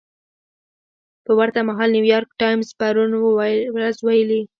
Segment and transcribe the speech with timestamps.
[1.25, 3.11] په ورته مهال نیویارک ټایمز پرون
[3.75, 4.41] ورځ ویلي